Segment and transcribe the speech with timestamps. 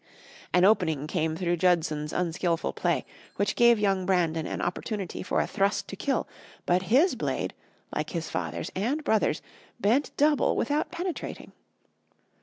[0.51, 3.05] An opening came through Judson's unskilful play,
[3.35, 6.27] which gave young Brandon an opportunity for a thrust to kill,
[6.65, 7.53] but his blade,
[7.95, 9.43] like his father's and brother's,
[9.79, 11.51] bent double without penetrating.